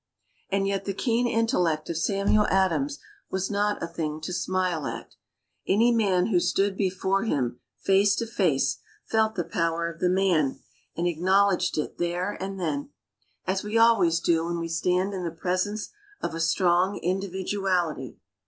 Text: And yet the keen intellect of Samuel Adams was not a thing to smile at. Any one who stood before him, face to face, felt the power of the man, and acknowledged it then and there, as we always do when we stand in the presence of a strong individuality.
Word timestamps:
And 0.49 0.67
yet 0.67 0.85
the 0.85 0.95
keen 0.95 1.27
intellect 1.27 1.87
of 1.91 1.95
Samuel 1.95 2.47
Adams 2.47 2.97
was 3.29 3.51
not 3.51 3.83
a 3.83 3.87
thing 3.87 4.19
to 4.21 4.33
smile 4.33 4.87
at. 4.87 5.13
Any 5.67 5.95
one 5.95 6.25
who 6.31 6.39
stood 6.39 6.75
before 6.75 7.23
him, 7.25 7.59
face 7.77 8.15
to 8.15 8.25
face, 8.25 8.79
felt 9.05 9.35
the 9.35 9.43
power 9.43 9.87
of 9.91 9.99
the 9.99 10.09
man, 10.09 10.59
and 10.97 11.05
acknowledged 11.05 11.77
it 11.77 11.99
then 11.99 12.35
and 12.39 12.59
there, 12.59 12.87
as 13.45 13.63
we 13.63 13.77
always 13.77 14.19
do 14.19 14.43
when 14.45 14.57
we 14.59 14.69
stand 14.69 15.13
in 15.13 15.23
the 15.23 15.29
presence 15.29 15.91
of 16.19 16.33
a 16.33 16.39
strong 16.39 16.97
individuality. 17.03 18.17